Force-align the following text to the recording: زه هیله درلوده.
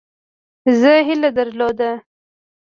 زه 0.79 0.91
هیله 1.07 1.29
درلوده. 1.37 1.91